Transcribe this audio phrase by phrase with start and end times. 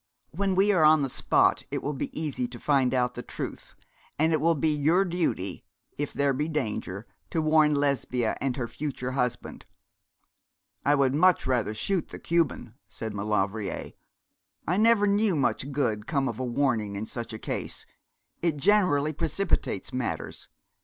[0.31, 3.75] When we are on the spot it will be easy to find out the truth;
[4.17, 5.63] and it will be your duty,
[5.95, 9.67] if there be danger, to warn Lesbia and her future husband.
[10.87, 13.91] 'I would much rather shoot the Cuban,' said Maulevrier.
[14.67, 17.85] 'I never knew much good come of a warning in such a case:
[18.41, 20.49] it generally precipitates matters.